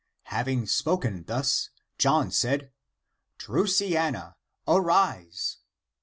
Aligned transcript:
Having 0.33 0.65
spoken 0.65 1.25
thus, 1.25 1.69
John 1.99 2.31
said," 2.31 2.71
Drusiana, 3.37 4.33
arise 4.67 5.57